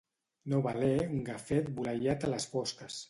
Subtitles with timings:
[0.53, 2.99] No valer un gafet boleiat a les fosques.